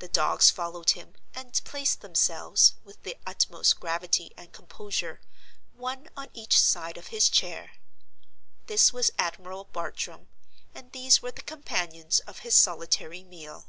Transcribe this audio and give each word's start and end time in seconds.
The 0.00 0.08
dogs 0.08 0.50
followed 0.50 0.90
him, 0.90 1.14
and 1.34 1.62
placed 1.64 2.02
themselves, 2.02 2.74
with 2.84 3.02
the 3.04 3.16
utmost 3.24 3.80
gravity 3.80 4.34
and 4.36 4.52
composure, 4.52 5.22
one 5.72 6.10
on 6.14 6.28
each 6.34 6.60
side 6.60 6.98
of 6.98 7.06
his 7.06 7.30
chair. 7.30 7.70
This 8.66 8.92
was 8.92 9.10
Admiral 9.18 9.64
Bartram, 9.64 10.28
and 10.74 10.92
these 10.92 11.22
were 11.22 11.32
the 11.32 11.40
companions 11.40 12.20
of 12.20 12.40
his 12.40 12.54
solitary 12.54 13.24
meal. 13.24 13.66